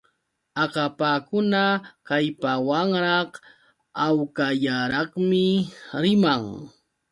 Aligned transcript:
Akapakuna 0.63 1.63
kallpawanraq 2.07 3.31
hawkallaraqmi 3.99 5.45
riman. 6.01 6.41